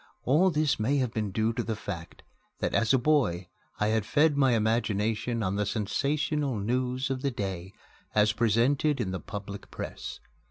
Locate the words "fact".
1.75-2.23